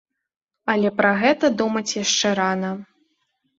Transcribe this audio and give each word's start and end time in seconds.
Але 0.73 0.91
пра 1.01 1.11
гэта 1.21 1.51
думаць 1.61 1.95
яшчэ 2.03 2.35
рана. 2.43 2.75